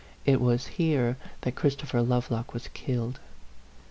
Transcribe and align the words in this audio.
"It 0.25 0.41
was 0.41 0.65
here 0.81 1.15
that 1.41 1.53
Christopher 1.53 2.01
Love 2.01 2.31
lock 2.31 2.55
was 2.55 2.69
killed." 2.69 3.19